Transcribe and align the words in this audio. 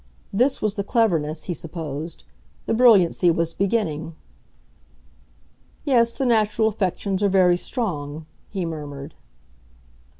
This 0.33 0.63
was 0.63 0.73
the 0.73 0.83
cleverness, 0.83 1.43
he 1.43 1.53
supposed; 1.53 2.23
the 2.65 2.73
brilliancy 2.73 3.29
was 3.29 3.53
beginning. 3.53 4.15
"Yes, 5.85 6.11
the 6.15 6.25
natural 6.25 6.67
affections 6.69 7.21
are 7.21 7.29
very 7.29 7.55
strong," 7.55 8.25
he 8.49 8.65
murmured. 8.65 9.13